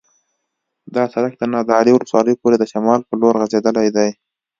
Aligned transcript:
دا 0.95 1.03
سرک 1.13 1.33
د 1.37 1.43
نادعلي 1.53 1.91
ولسوالۍ 1.93 2.35
پورې 2.41 2.55
د 2.59 2.63
شمال 2.71 2.99
په 3.07 3.13
لور 3.21 3.33
غځېدلی 3.41 3.87
دی 3.97 4.09